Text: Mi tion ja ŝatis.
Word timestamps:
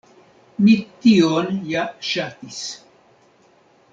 Mi 0.67 0.71
tion 1.03 1.59
ja 1.73 1.85
ŝatis. 2.13 2.63